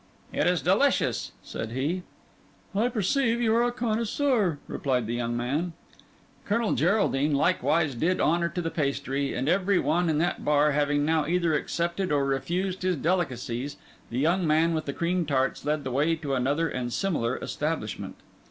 [0.33, 2.01] "It is delicious," said he.
[2.73, 5.73] "I perceive you are a connoisseur," replied the young man.
[6.43, 11.05] Colonel Geraldine likewise did honour to the pastry; and every one in that bar having
[11.05, 13.77] now either accepted or refused his delicacies,
[14.09, 18.15] the young man with the cream tarts led the way to another and similar establishment.